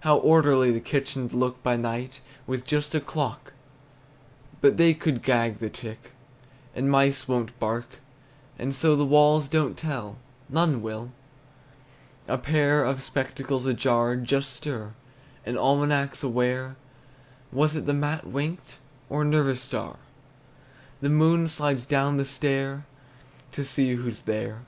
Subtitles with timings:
[0.00, 3.52] How orderly the kitchen 'd look by night, With just a clock,
[4.62, 6.12] But they could gag the tick,
[6.74, 7.84] And mice won't bark;
[8.58, 10.16] And so the walls don't tell,
[10.48, 11.12] None will.
[12.26, 14.94] A pair of spectacles ajar just stir
[15.44, 16.76] An almanac's aware.
[17.52, 18.78] Was it the mat winked,
[19.10, 19.96] Or a nervous star?
[21.02, 22.86] The moon slides down the stair
[23.52, 24.62] To see who's there.